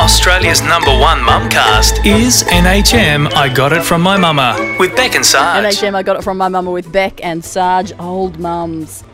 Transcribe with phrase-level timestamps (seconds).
[0.00, 5.24] Australia's number one mumcast is NHM I Got It From My Mama with Beck and
[5.24, 5.62] Sarge.
[5.62, 9.04] NHM, I got it from my mama with Beck and Sarge, old mums.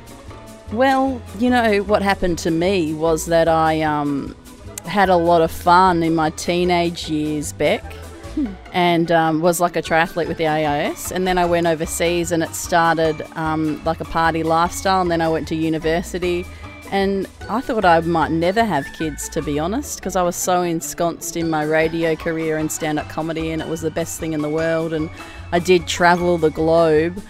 [0.73, 4.37] Well, you know, what happened to me was that I um,
[4.85, 7.93] had a lot of fun in my teenage years, Beck,
[8.73, 11.11] and um, was like a triathlete with the AIS.
[11.11, 15.03] And then I went overseas and it started um, like a party lifestyle.
[15.03, 16.47] And then I went to university.
[16.91, 20.63] And I thought I might never have kids, to be honest, because I was so
[20.63, 24.33] ensconced in my radio career and stand up comedy, and it was the best thing
[24.33, 24.93] in the world.
[24.93, 25.11] And
[25.53, 27.23] I did travel the globe.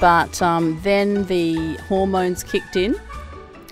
[0.00, 2.94] But um, then the hormones kicked in,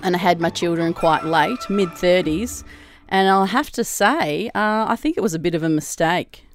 [0.02, 2.64] and I had my children quite late, mid 30s.
[3.08, 6.47] And I'll have to say, uh, I think it was a bit of a mistake.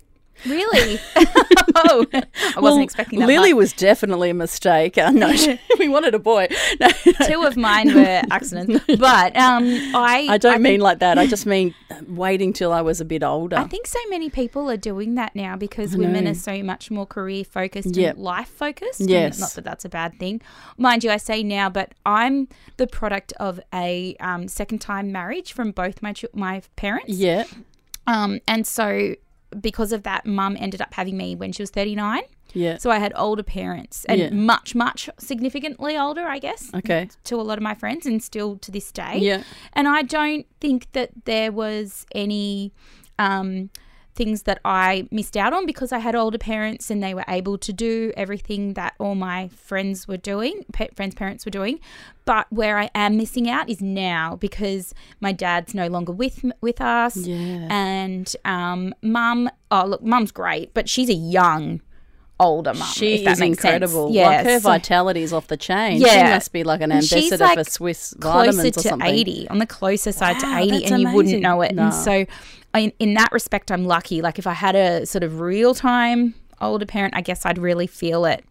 [0.46, 1.00] Really?
[1.76, 3.28] oh, I wasn't Well, expecting that.
[3.28, 3.58] Lily much.
[3.58, 4.98] was definitely a mistake.
[4.98, 5.34] Uh, no,
[5.80, 6.48] we wanted a boy.
[6.80, 7.28] No, no.
[7.28, 9.64] Two of mine were accidents, but um,
[9.96, 11.18] I I don't think- mean like that.
[11.18, 11.74] I just mean
[12.08, 13.58] waiting till I was a bit older.
[13.58, 17.06] I think so many people are doing that now because women are so much more
[17.06, 18.16] career focused Yep.
[18.16, 19.02] and life focused.
[19.02, 19.40] Yes.
[19.40, 20.42] not that that's a bad thing,
[20.78, 21.12] mind you.
[21.12, 22.48] I say now, but I'm
[22.78, 27.14] the product of a um, second time marriage from both my my parents.
[27.14, 27.44] yeah,
[28.08, 29.16] Um, and so
[29.62, 32.22] because of that, mum ended up having me when she was 39.
[32.54, 32.78] yeah.
[32.78, 34.30] So I had older parents and Yeah.
[34.30, 37.10] much, much significantly older, I guess, Okay.
[37.24, 39.18] to a lot of my friends and still to this day.
[39.18, 39.44] Yeah.
[39.74, 42.72] And I don't think that there was any
[43.20, 43.70] um,
[44.16, 47.58] things that I missed out on because I had older parents and they were able
[47.58, 51.80] to do everything that all my friends were doing, friends' parents were doing.
[52.26, 56.80] But where I am missing out is now because my dad's no longer with with
[56.80, 57.18] us.
[57.18, 57.68] Yeah.
[57.70, 61.82] And um, mum, oh look, mum's great, but she's a young,
[62.40, 62.88] older mum.
[62.94, 63.40] She is sense.
[63.42, 64.12] incredible.
[64.12, 66.00] Yeah, like her vitality is off the chain.
[66.00, 66.08] Yeah.
[66.28, 69.08] She must be like an ambassador for like Swisse closer vitamins or something.
[69.08, 71.74] to 80 on the closer side Wow, to 80 that's and you wouldn't know it
[71.76, 71.84] No.
[71.86, 72.26] and so
[72.76, 76.34] in, in that respect i'm lucky like if i had a sort of real time
[76.62, 78.44] older parent i guess i'd really feel it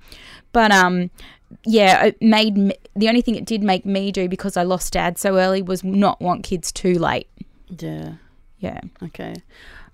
[0.53, 1.11] but um
[1.65, 4.93] yeah it made me, the only thing it did make me do because i lost
[4.93, 7.29] dad so early was not want kids too late
[7.79, 8.15] Yeah.
[8.59, 9.35] yeah Okay.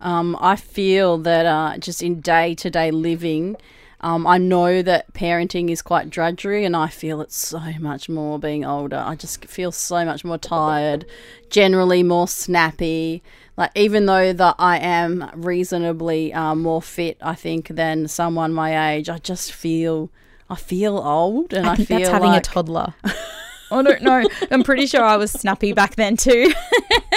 [0.00, 3.56] Um, I feel that uh, just in day to day living,
[4.00, 8.38] um, I know that parenting is quite drudgery, and I feel it's so much more
[8.38, 9.02] being older.
[9.04, 11.04] I just feel so much more tired,
[11.50, 13.22] generally more snappy.
[13.56, 18.92] Like even though that I am reasonably uh, more fit, I think than someone my
[18.92, 20.10] age, I just feel
[20.48, 22.94] I feel old, and I, i feel that's having like a toddler
[23.70, 24.26] I don't know.
[24.50, 26.52] I'm pretty sure I was snappy back then too.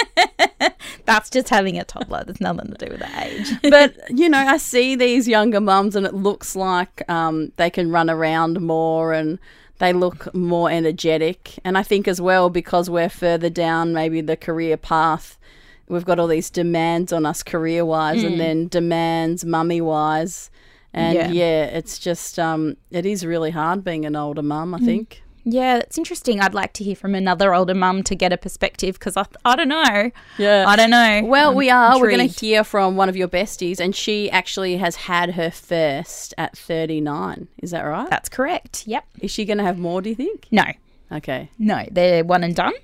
[1.12, 2.24] That's just having a toddler.
[2.24, 3.52] There's nothing to do with the age.
[3.70, 7.90] but you know, I see these younger mums, and it looks like um, they can
[7.90, 9.38] run around more and
[9.78, 11.58] they look more energetic.
[11.64, 15.38] And I think as well because we're further down maybe the career path,
[15.86, 20.50] we've got all these demands on us career wise, and then demands mummy wise.
[20.94, 21.28] And Yeah.
[21.28, 21.64] yeah.
[21.64, 24.74] it's just um, it is really hard being an older mum.
[24.74, 25.21] I think.
[25.44, 26.40] Yeah, that's interesting.
[26.40, 29.56] I'd like to hear from another older mum to get a perspective because I, I
[29.56, 30.10] don't know.
[30.38, 30.64] Yeah.
[30.68, 31.22] I don't know.
[31.24, 31.98] Well, I'm we are.
[32.00, 35.50] We're going to hear from one of your besties, and she actually has had her
[35.50, 37.48] first at 39.
[37.62, 38.08] Is that right?
[38.08, 38.84] That's correct.
[38.86, 39.04] Yep.
[39.20, 40.46] Is she going to have more, do you think?
[40.52, 40.64] No,
[41.10, 41.50] Okay.
[41.58, 42.74] no, they're one and done.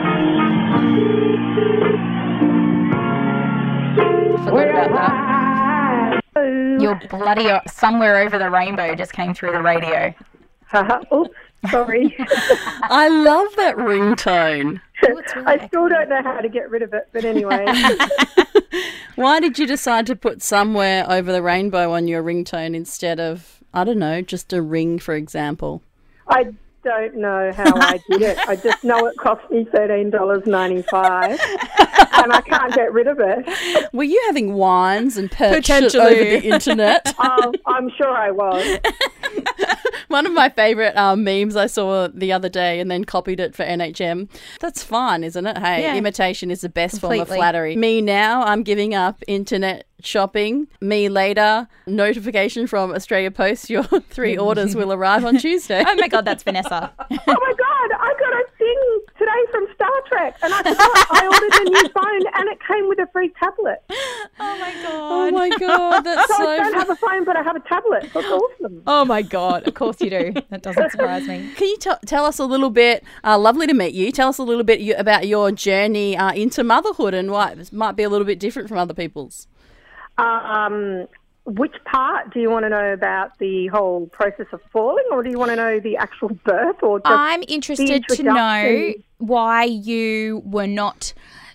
[4.44, 5.73] Forgot about that.
[6.80, 10.14] Your bloody uh, somewhere over the rainbow just came through the radio.
[10.68, 11.02] Haha.
[11.14, 11.36] Oops,
[11.70, 12.16] sorry.
[12.20, 14.82] I love that ringtone.
[15.02, 17.66] it's really I still don't know how to get rid of it, but anyway.
[19.16, 23.64] Why did you decide to put somewhere over the rainbow on your ringtone instead of,
[23.74, 25.84] I don't know, just a ring, for example?
[26.28, 28.38] I don't know how I did it.
[28.48, 31.40] I just know it cost me thirteen dollars ninety five,
[32.14, 33.94] and I can't get rid of it.
[33.94, 37.14] Were you having wines and perch it over the internet?
[37.24, 38.80] Um, I'm sure I was.
[40.10, 43.56] One of my favourite um, memes I saw the other day and then copied it
[43.56, 44.30] for NHM.
[44.60, 45.58] That's fine, isn't it?
[45.58, 45.96] Hey, Yeah.
[45.96, 47.76] imitation is the best form of flattery.
[47.76, 50.68] Me now, I'm giving up internet shopping.
[50.82, 55.84] Me later, notification from Australia Post, your three orders will arrive on Tuesday.
[55.86, 56.92] Oh my god, that's Vanessa.
[57.26, 61.28] Oh my god, I got a thing today from Star Trek, and I forgot I
[61.28, 63.82] ordered a new phone, and it came with a free tablet.
[63.90, 64.94] oh my god.
[64.94, 66.80] Oh my god, that's So, so I don't fun.
[66.80, 68.10] have a phone, but I have a tablet.
[68.14, 68.84] That's awesome.
[68.88, 69.68] Oh my god.
[69.68, 70.34] Of course you do.
[70.50, 71.52] That doesn't surprise me.
[71.56, 73.04] Can you t- tell us a little bit?
[73.24, 74.12] Uh, lovely to meet you.
[74.12, 77.72] Tell us a little bit you, about your journey uh, into motherhood and why it
[77.74, 79.48] might be a little bit different from other people's.
[80.18, 81.08] Um,
[81.46, 85.30] which part do you want to know about the whole process of falling, or do
[85.30, 90.42] you want to know the actual birth, or just I'm interested to know why you
[90.46, 91.14] were not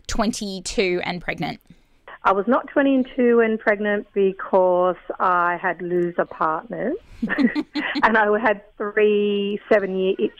[0.08, 1.60] 22 and pregnant.
[2.24, 6.96] I was not 22 and pregnant because I had loser partners,
[8.02, 10.32] and I had three seven-year itch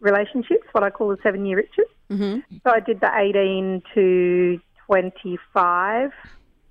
[0.00, 1.86] relationships, what I call the seven-year itches.
[2.10, 2.56] Mm-hmm.
[2.64, 6.12] So I did the 18 to 25,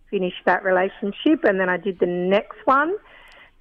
[0.09, 2.95] finished that relationship, and then I did the next one,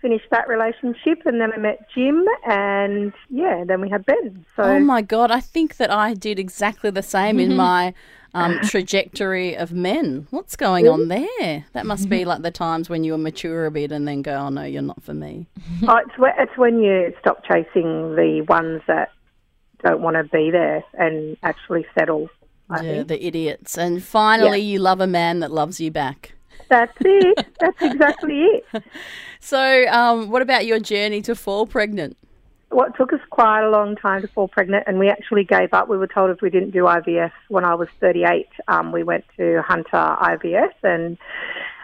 [0.00, 4.44] finished that relationship, and then I met Jim, and yeah, then we had Ben.
[4.56, 7.94] So Oh my god, I think that I did exactly the same in my
[8.34, 10.26] um, trajectory of men.
[10.30, 11.64] What's going on there?
[11.72, 14.34] That must be like the times when you were mature a bit and then go,
[14.34, 15.46] oh no, you're not for me.
[15.86, 19.10] Oh, it's, it's when you stop chasing the ones that
[19.84, 22.28] don't want to be there and actually settle.
[22.70, 23.08] I Yeah, think.
[23.08, 23.76] the idiots.
[23.78, 26.32] And finally, you love a man that loves you back.
[26.68, 27.46] That's it.
[27.60, 28.64] That's exactly it.
[29.40, 32.16] So, um, what about your journey to fall pregnant?
[32.70, 35.72] Well, it took us quite a long time to fall pregnant, and we actually gave
[35.72, 35.88] up.
[35.88, 39.24] We were told if we didn't do IVF when I was 38, um, we went
[39.36, 41.16] to Hunter IVF and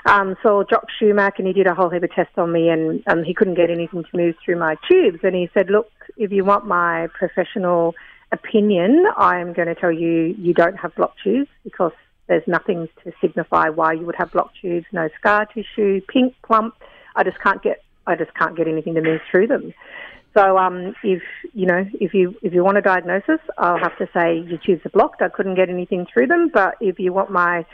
[0.07, 3.05] um, saw Jock Schumack, and he did a whole heap of tests on me, and
[3.07, 5.21] um, he couldn't get anything to move through my tubes.
[5.23, 7.95] And he said, "Look, if you want my professional
[8.33, 11.93] opinion, I'm going to tell you you don't have blocked tubes because
[12.27, 14.87] there's nothing to signify why you would have blocked tubes.
[14.93, 16.75] No scar tissue, pink, plump.
[17.17, 17.83] I just can't get.
[18.07, 19.75] I just can't get anything to move through them."
[20.35, 21.23] So, um, if
[21.55, 24.87] you know, if you if you want a diagnosis, I'll have to say your tubes
[24.87, 25.23] are blocked.
[25.23, 26.51] I couldn't get anything through them.
[26.53, 27.67] But if you want my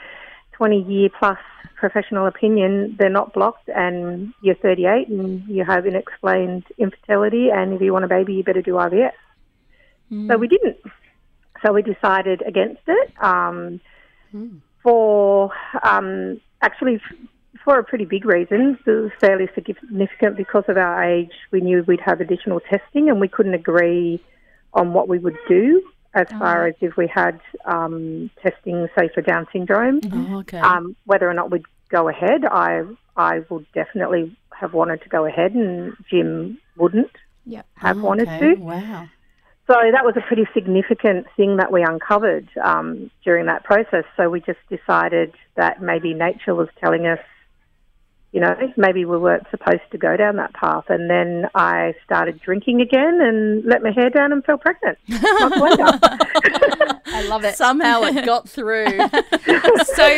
[0.53, 1.39] 20 year plus
[1.75, 7.83] professional opinion, they're not blocked, and you're 38 and you have unexplained infertility, and if
[7.83, 9.13] you want a baby, you better do IVF.
[10.11, 10.79] So we didn't.
[11.65, 13.81] So we decided against it um,
[14.83, 17.01] for um, actually
[17.65, 18.79] for a pretty big reason.
[18.87, 21.33] It was fairly significant because of our age.
[21.51, 24.23] We knew we'd have additional testing, and we couldn't agree
[24.75, 25.83] on what we would do
[26.15, 30.01] as far as if we had um, testing, say, for Down syndrome.
[30.13, 30.59] Oh, okay.
[30.59, 32.83] Um, whether or not we'd go ahead, I
[33.17, 37.11] I would definitely have wanted to go ahead, and Jim wouldn't
[37.45, 37.67] Yep.
[37.75, 38.55] have wanted okay.
[38.55, 38.61] to.
[38.61, 39.09] Wow.
[39.67, 44.05] So that was a pretty significant thing that we uncovered um, during that process.
[44.17, 47.19] So we just decided that maybe nature was telling us,
[48.31, 50.85] you know, maybe we weren't supposed to go down that path.
[50.89, 54.99] And then I started drinking again and let my hair down and fell pregnant.
[57.13, 57.57] I love it.
[57.57, 59.09] Somehow it got through.
[59.85, 60.09] So,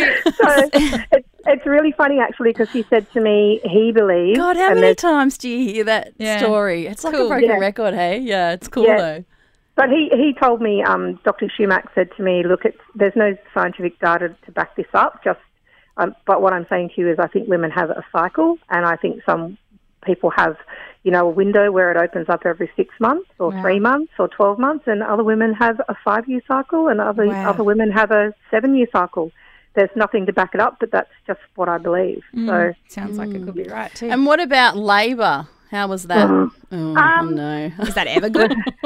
[0.41, 0.71] so
[1.13, 4.39] it's, it's really funny actually because he said to me he believes.
[4.39, 6.39] God, how many times do you hear that Yeah.
[6.39, 6.87] story?
[6.87, 7.59] It's like a broken Yeah.
[7.59, 8.19] record, hey?
[8.19, 8.97] Yeah, it's cool Yeah.
[8.97, 9.25] though.
[9.79, 11.47] But he, he told me, um, Dr.
[11.47, 15.23] Schumack said to me, look, it's, there's no scientific data to back this up.
[15.23, 15.39] Just,
[15.97, 18.85] um, but what I'm saying to you is, I think women have a cycle, and
[18.85, 19.57] I think some
[20.05, 20.57] people have,
[21.05, 23.63] you know, a window where it opens up every six months, or Wow.
[23.63, 27.51] three months, or twelve months, and other women have a five-year cycle, and other Wow.
[27.53, 29.31] other women have a seven-year cycle.
[29.77, 32.25] There's nothing to back it up, but that's just what I believe.
[32.47, 32.75] So.
[32.89, 34.09] sounds like it could be right too.
[34.09, 35.47] And what about labour?
[35.71, 36.29] How was that?
[36.29, 37.71] Oh, Um, no.
[37.81, 38.55] Is that ever good?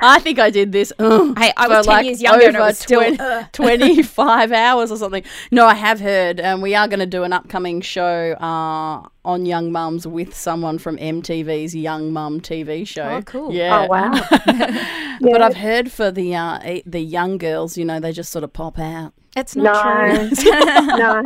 [0.00, 0.92] I think I did this.
[0.98, 3.44] uh, Hey, I was 10 like years younger and it over was still, uh.
[3.52, 5.24] 25 hours or something.
[5.50, 9.44] No, I have heard, and we are going to do an upcoming show uh, on
[9.46, 13.02] Young Mums with someone from MTV's Young Mum TV show.
[13.02, 13.52] Oh, cool.
[13.52, 13.80] Yeah.
[13.82, 15.18] Oh wow!
[15.20, 18.44] But I've heard for the uh, e- the young girls, you know, they just sort
[18.44, 19.12] of pop out.
[19.38, 20.28] It's not No.
[20.28, 20.52] true.
[20.98, 21.22] no,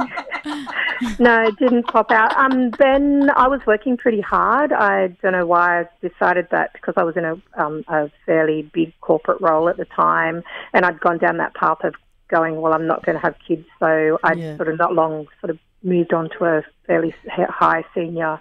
[1.19, 2.37] no, it didn't pop out.
[2.37, 4.73] Um, then I was working pretty hard.
[4.73, 8.62] I don't know why I decided that because I was in a um, a fairly
[8.73, 10.42] big corporate role at the time,
[10.73, 11.95] and I'd gone down that path of
[12.28, 14.57] going, well, I'm not going to have kids, so I Yeah.
[14.57, 18.40] sort of not long sort of moved on to a fairly high senior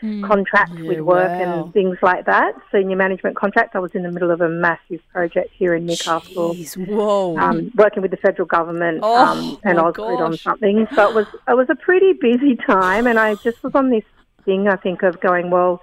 [0.00, 1.64] contract Yeah, with work wow.
[1.64, 2.54] and things like that.
[2.72, 3.74] Senior management contract.
[3.76, 7.36] I was in the middle of a massive project here in Newcastle Jeez, whoa.
[7.38, 10.86] um, working with the federal government Oh, um, and my Ausgrid on something.
[10.94, 14.04] So it was it was a pretty busy time, and I just was on this
[14.44, 14.68] thing.
[14.68, 15.80] I think of going well.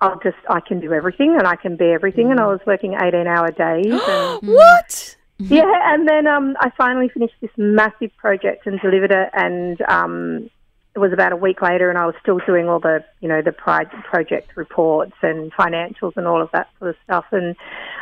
[0.00, 2.30] I'll just I can do everything and I can be everything.
[2.30, 3.86] And I was working eighteen hour days.
[4.08, 5.16] And, what?
[5.38, 9.30] yeah, and then um, I finally finished this massive project and delivered it.
[9.34, 10.50] And um,
[10.94, 13.42] it was about a week later, and I was still doing all the, you know,
[13.42, 17.26] the pri- project reports and financials and all of that sort of stuff.
[17.30, 17.54] And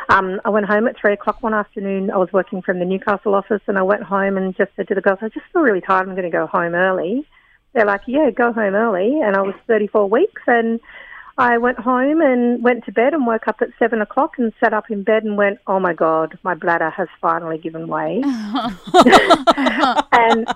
[0.09, 2.11] um, I went home at three o'clock one afternoon.
[2.11, 4.95] I was working from the Newcastle office, and I went home and just said to
[4.95, 6.07] the girls, "I just feel really tired.
[6.07, 7.27] I'm going to go home early."
[7.73, 10.79] They're like, "Yeah, go home early." And I was 34 weeks, and
[11.37, 14.73] I went home and went to bed and woke up at seven o'clock and sat
[14.73, 18.75] up in bed and went, "Oh my God, my bladder has finally given way." and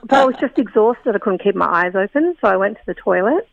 [0.04, 1.16] but I was just exhausted.
[1.16, 3.48] I couldn't keep my eyes open, so I went to the toilet,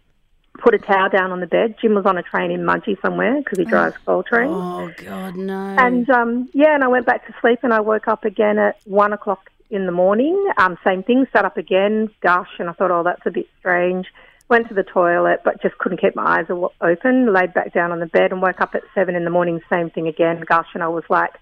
[0.59, 1.75] put a towel down on the bed.
[1.81, 4.55] Jim was on a train in Mudgee somewhere because he drives coal trains.
[4.55, 5.77] Oh God, no.
[5.79, 8.79] And um, yeah, and I went back to sleep, and I woke up again at
[8.85, 10.51] one o'clock in the morning.
[10.57, 14.07] Um, same thing, sat up again, gush, and I thought, oh, that's a bit strange.
[14.49, 16.47] Went to the toilet, but just couldn't keep my eyes
[16.81, 17.33] open.
[17.33, 19.61] Laid back down on the bed and woke up at seven in the morning.
[19.71, 21.33] Same thing again, Gosh, and I was like,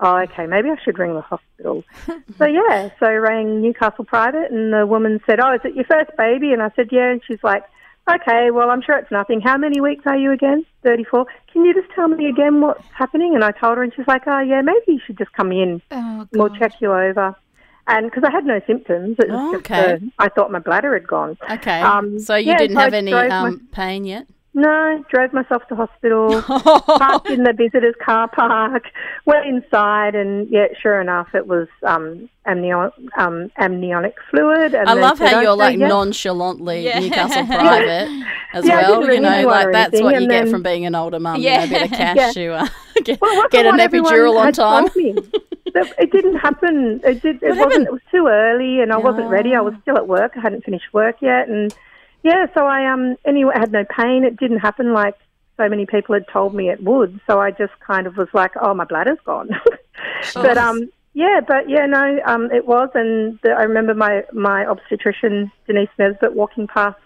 [0.00, 1.84] oh, okay, maybe I should ring the hospital.
[2.38, 5.84] so yeah, so I rang Newcastle Private, and the woman said, oh, is it your
[5.84, 6.52] first baby?
[6.52, 7.64] And I said, yeah, and she's like.
[8.10, 9.42] Okay, well, I'm sure it's nothing.
[9.42, 10.64] How many weeks are you again?
[10.82, 11.26] 34.
[11.52, 13.34] Can you just tell me again what's happening?
[13.34, 15.82] And I told her, and she's like, oh, yeah, maybe you should just come in.
[15.90, 17.36] Oh, We'll check you over.
[17.88, 19.94] And because I had no symptoms, it was Oh, just, okay.
[19.94, 21.36] uh, I thought my bladder had gone.
[21.50, 21.80] okay.
[21.80, 24.26] um, so you yeah, didn't so have any drove my- um, pain yet?
[24.54, 28.84] No, drove myself to hospital, parked in the visitors' car park,
[29.24, 34.74] went inside, and yeah, sure enough, it was um, amnio- um, amniotic fluid.
[34.74, 36.98] And I they love said, how you're like yeah." nonchalantly Yeah.
[36.98, 38.08] Newcastle private
[38.54, 39.00] as Yeah, well.
[39.02, 41.20] didn't You know, like or that's anything, what you and get from being an older
[41.20, 41.40] mum.
[41.40, 41.64] Yeah.
[41.64, 42.32] You know, a bit of cash Yeah.
[42.32, 42.68] to uh,
[43.04, 44.88] get, Well, it get an epidural on had time.
[44.88, 45.12] told me.
[45.74, 47.00] That- it didn't happen.
[47.04, 47.42] It did.
[47.42, 47.86] It wasn't.
[47.86, 49.54] It was too early, and I wasn't ready.
[49.54, 50.32] I was still at work.
[50.36, 51.72] I hadn't finished work yet, and
[52.28, 52.46] yeah.
[52.54, 54.24] So I um anyway I had no pain.
[54.24, 55.14] It didn't happen like
[55.56, 57.20] so many people had told me it would.
[57.26, 59.50] So I just kind of was like, oh, my bladder's gone.
[60.34, 64.66] but um yeah, but yeah, no, um it was, and the, I remember my my
[64.66, 66.98] obstetrician Denise Nesbitt walking past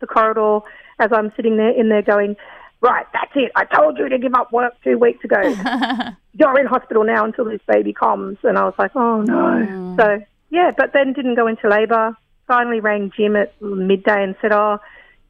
[0.00, 0.60] the corridor
[0.98, 2.36] as I'm sitting there in there going.
[2.82, 3.52] Right, that's it.
[3.54, 5.42] I told you to give up work two weeks ago
[6.34, 8.38] you're in hospital now until this baby comes.
[8.42, 9.96] And I was like, oh no.
[9.98, 12.16] So, yeah, but then didn't go into labour.
[12.50, 14.80] Finally rang Jim at midday and said, oh,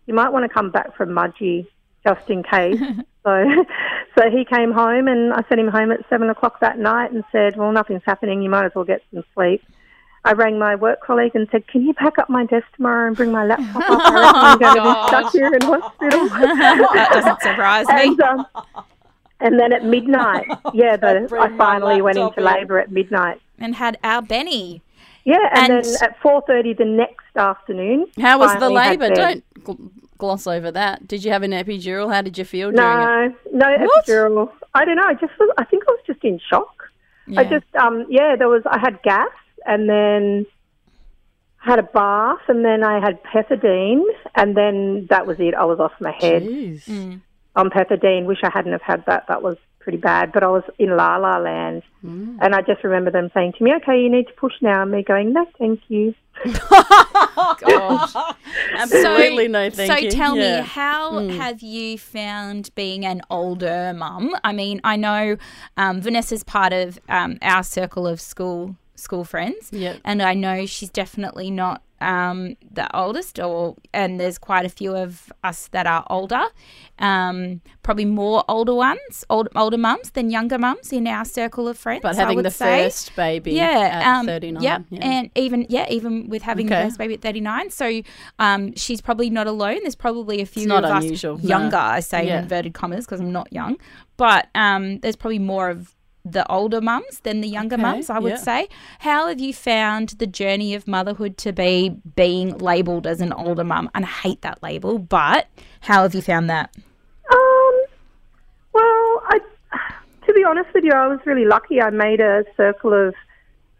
[0.07, 1.67] you might want to come back from Mudgee
[2.03, 2.81] just in case.
[3.25, 3.65] so,
[4.17, 7.23] so he came home and I sent him home at seven o'clock that night and
[7.31, 8.41] said, well, nothing's happening.
[8.41, 9.62] You might as well get some sleep.
[10.25, 13.17] I rang my work colleague and said, "Can you pack up my desk tomorrow and
[13.17, 14.00] bring my laptop up?
[14.05, 16.29] I reckon I'm going to be stuck here in hospital."
[16.95, 17.95] That doesn't surprise me.
[17.95, 18.47] and, um,
[19.41, 23.41] and then at midnight, yeah, the, I finally went into labour at midnight.
[23.59, 24.83] And had our Benny.
[25.25, 28.07] Yeah, and, And- then at four thirty the next afternoon.
[28.21, 29.11] How was the labour?
[29.11, 31.07] Don't gl- gloss over that.
[31.07, 32.12] Did you have an epidural?
[32.12, 32.81] How did you feel during
[33.31, 33.35] it?
[33.53, 34.07] No, no What?
[34.07, 34.50] epidural.
[34.75, 35.05] I don't know.
[35.07, 36.75] I just was, I think I was just in shock.
[37.37, 39.29] I just um yeah, there was I had gas
[39.65, 40.47] and then
[41.65, 44.03] I had a bath and then I had pethidine
[44.35, 45.55] and then that was it.
[45.55, 47.21] I was off my head Jeez.
[47.55, 48.25] on pethidine.
[48.25, 49.27] Wish I hadn't have had that.
[49.29, 50.31] That was pretty bad.
[50.33, 52.39] But I was in La La Land Mm.
[52.41, 54.91] and I just remember them saying to me, "Okay, you need to push now." And
[54.91, 56.15] me going, "No, thank you."
[57.61, 58.15] Gosh.
[58.75, 60.11] Absolutely no thank so you.
[60.11, 60.63] tell Yeah.
[60.63, 64.35] Me, how have you found being an older mum?
[64.45, 65.37] I mean, I know
[65.77, 70.00] um, Vanessa's part of um, our circle of school school friends, Yep.
[70.04, 74.97] and I know she's definitely not um, the oldest, or and there's quite a few
[74.97, 76.45] of us that are older,
[76.99, 81.76] um, probably more older ones, old, older mums than younger mums in our circle of
[81.76, 82.00] friends.
[82.02, 82.85] But having the say.
[82.85, 84.62] first baby yeah, at um, 39.
[84.62, 84.99] Yep, yeah.
[85.02, 88.00] and even yeah, even with having the first baby at thirty nine, so
[88.38, 89.80] um, she's probably not alone.
[89.83, 91.49] There's probably a few not of unusual, us no.
[91.49, 91.76] younger.
[91.76, 92.38] I say Yeah.
[92.38, 93.76] in inverted commas because I'm not young,
[94.16, 98.11] but um, there's probably more of the older mums than the younger Okay, mums.
[98.11, 98.37] I would yeah.
[98.37, 98.69] say.
[99.00, 103.65] How have you found the journey of motherhood to be being labelled as an older
[103.65, 103.91] mum?
[103.95, 105.49] And I hate that label, but
[105.81, 106.75] how have you found that?
[107.33, 107.85] Um,
[108.73, 109.41] well, I,
[110.27, 111.81] to be honest with you, I was really lucky.
[111.81, 113.15] I made a circle of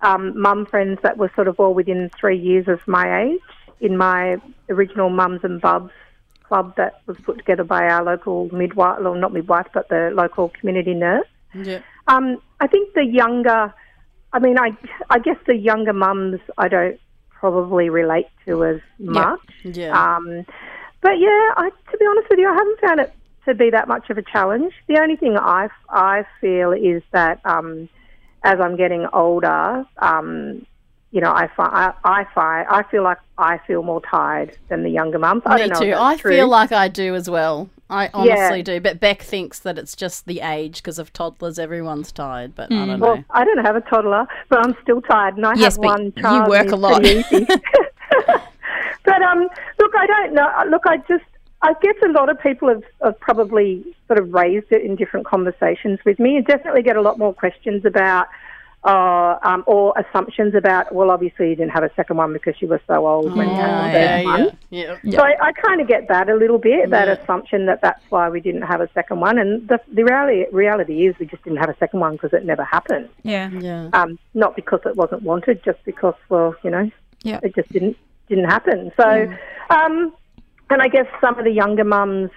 [0.03, 3.41] um, mum friends that were sort of all within three years of my age
[3.81, 4.37] in my
[4.69, 5.93] original mums and bubs
[6.51, 10.49] club that was put together by our local midwife, well, not midwife, but the local
[10.49, 11.27] community nurse.
[11.55, 11.81] Yeah.
[12.07, 13.73] Um, I think the younger,
[14.33, 14.77] I mean, I,
[15.09, 19.41] I guess the younger mums I don't probably relate to as much.
[19.65, 19.93] Yeah.
[19.93, 20.45] Um,
[21.01, 23.13] but yeah, I, to be honest with you, I haven't found it
[23.47, 24.75] to be that much of a challenge.
[24.87, 27.89] The only thing I, I feel is that um,
[28.45, 30.67] as I'm getting older, um,
[31.11, 34.83] you know, I find I, I find I feel like I feel more tired than
[34.83, 35.43] the younger mums.
[35.45, 35.95] I Me don't know too.
[35.99, 36.31] I true.
[36.33, 37.69] feel like I do as well.
[37.91, 38.63] I honestly Yeah.
[38.63, 38.81] do.
[38.81, 41.59] But Beck thinks that it's just the age because of toddlers.
[41.59, 43.07] Everyone's tired, but I don't know.
[43.07, 45.89] Well, I don't have a toddler, but I'm still tired, and I Yes, have but
[45.89, 47.03] one you work a lot.
[49.05, 50.49] but um, look, I don't know.
[50.71, 51.25] Look, I just,
[51.63, 55.27] I guess a lot of people have, have probably sort of raised it in different
[55.27, 58.29] conversations with me, and definitely get a lot more questions about.
[58.83, 62.67] Uh, um, or assumptions about, well, obviously you didn't have a second one because you
[62.67, 64.59] were so old when you had the Oh, yeah, first one.
[64.71, 65.19] yeah, yeah.
[65.19, 67.13] So I, I kind of get that a little bit, that Yeah.
[67.23, 69.39] assumption that that's why we didn't have a second one.
[69.39, 72.47] And the, the reality, reality is we just didn't have a second one because it
[72.47, 73.11] never happened.
[73.23, 73.51] Yeah.
[73.51, 73.91] Yeah.
[73.93, 76.91] Um, not because it wasn't wanted, just because, well, you know,
[77.23, 77.41] Yeah.
[77.43, 77.99] it just didn't
[78.31, 78.93] didn't happen.
[78.99, 79.31] So,
[79.69, 80.15] um,
[80.71, 82.31] and I guess some of the younger mums,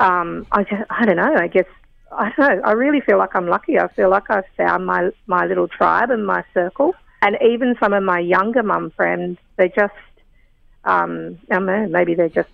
[0.00, 1.36] um, I just, I don't know.
[1.38, 1.66] I guess
[2.16, 2.62] I don't know.
[2.64, 3.78] I really feel like I'm lucky.
[3.78, 6.94] I feel like I've found my my little tribe and my circle.
[7.22, 9.94] And even some of my younger mum friends, they just,
[10.84, 12.50] um, I don't know, maybe they're just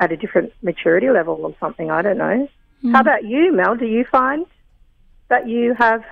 [0.00, 1.90] at a different maturity level or something.
[1.90, 2.46] I don't know.
[2.92, 3.74] How about you, Mel?
[3.76, 4.44] Do you find
[5.28, 6.04] that you have,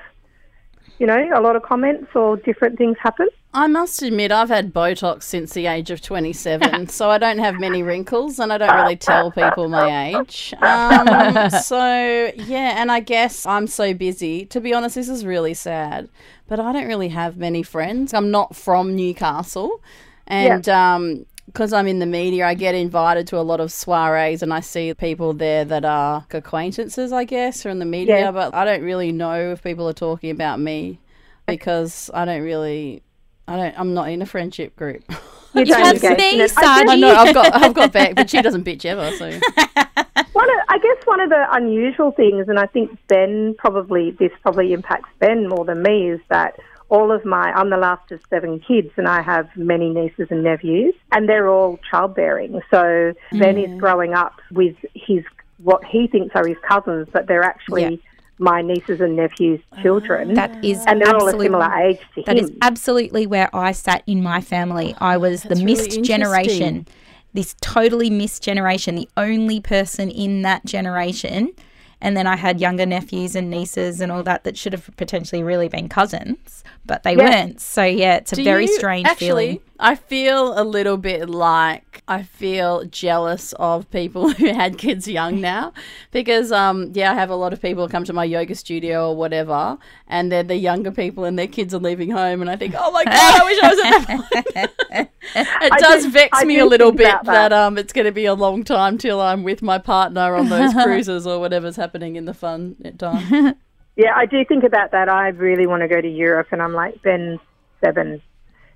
[1.01, 3.27] you know, a lot of comments or different things happen?
[3.53, 7.59] I must admit, I've had Botox since the age of 27, so I don't have
[7.59, 10.55] many wrinkles and I don't really tell people my age.
[10.61, 14.45] Um, so, yeah, and I guess I'm so busy.
[14.47, 16.09] To be honest, this is really sad,
[16.47, 18.15] but I don't really have many friends.
[18.15, 19.81] I'm not from Newcastle.
[20.27, 24.43] And um, because I'm in the media, I get invited to a lot of soirees
[24.43, 28.31] and I see people there that are acquaintances, I guess, or in the media, Yeah.
[28.31, 31.01] but I don't really know if people are talking about me
[31.47, 33.03] because I don't really.
[33.49, 33.79] I don't.
[33.81, 35.03] I'm not in a friendship group.
[35.53, 36.53] You You have engage me, it.
[36.59, 39.11] I I know I've got I've got Beck, but she doesn't bitch ever.
[39.17, 39.27] So
[40.33, 44.31] One of, I guess one of the unusual things, and I think Ben probably this
[44.43, 46.55] probably impacts Ben more than me, is that
[46.91, 50.43] all of my I'm the last of seven kids, and I have many nieces and
[50.43, 52.61] nephews, and they're all childbearing.
[52.71, 55.25] So Ben is growing up with his
[55.63, 57.97] what he thinks are his cousins, but they're actually Yeah.
[58.39, 60.35] my nieces and nephews' children, ah.
[60.35, 62.45] That is and they're all a absolutely similar age to That him.
[62.45, 64.95] is absolutely where I sat in my family.
[64.99, 66.87] I was the really missed generation.
[67.33, 71.53] This totally missed generation, the only person in that generation.
[72.01, 75.43] And then I had younger nephews and nieces and all that that should have potentially
[75.43, 77.29] really been cousins, but they Yeah.
[77.45, 77.61] weren't.
[77.61, 79.61] So yeah, it's a Do very strange actually, feeling.
[79.83, 85.41] I feel a little bit like I feel jealous of people who had kids young
[85.41, 85.73] now
[86.11, 89.17] because um yeah, I have a lot of people come to my yoga studio or
[89.17, 92.75] whatever and they're the younger people and their kids are leaving home and I think,
[92.79, 96.39] "Oh my god, I wish I was at that point." it I does do- vex
[96.41, 97.25] I me a little bit that.
[97.25, 97.53] that.
[97.53, 100.75] um it's going to be a long time till I'm with my partner on those
[100.83, 103.55] cruises or whatever's happening in the fun time.
[103.97, 105.11] Yeah, I do think about that.
[105.11, 107.39] I really want to go to Europe, and I'm like, Ben's
[107.85, 108.23] seven.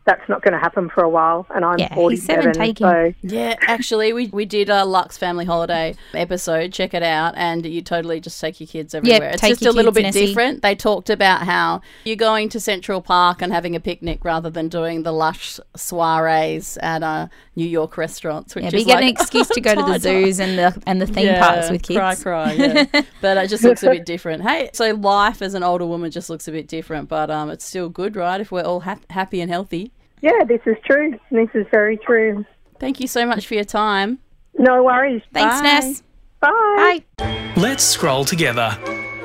[0.06, 1.94] That's not going to happen for a while, and I'm Yeah, he's
[2.26, 2.42] 47.
[2.42, 2.88] seven, take him.
[2.88, 6.74] so Yeah, actually, we, we did a Lux Family Holiday episode.
[6.74, 9.30] Check it out, and you totally just take your kids everywhere.
[9.30, 10.26] it's take just your a little bit Nessie.
[10.26, 10.60] different.
[10.60, 14.68] They talked about how you're going to Central Park and having a picnic rather than
[14.68, 18.54] doing the lush soirees at uh, New York restaurants.
[18.54, 20.82] Which Yeah, is but you get an excuse to go to the zoos and the
[20.86, 21.98] and the theme Yeah, parks with kids.
[21.98, 22.84] Cry, cry, yeah.
[23.20, 24.42] but it just looks a bit different.
[24.42, 27.64] Hey, so life as an older woman just looks a bit different, but um, it's
[27.64, 28.40] still good, right?
[28.40, 29.92] If we're all hap- happy and healthy.
[30.20, 31.18] yeah, this is true.
[31.30, 32.44] This is very true.
[32.80, 34.18] Thank you so much for your time.
[34.58, 35.22] No worries.
[35.32, 35.62] Thanks, Bye.
[35.62, 36.02] Ness.
[36.40, 37.04] Bye.
[37.16, 37.52] Bye.
[37.56, 38.76] Let's scroll together.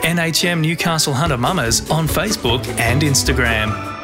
[0.02, 3.99] NHM Newcastle Hunter Mamas on Facebook and Instagram.